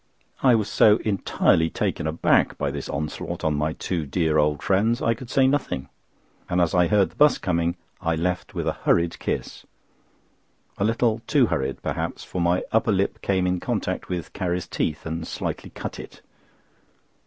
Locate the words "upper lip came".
12.71-13.45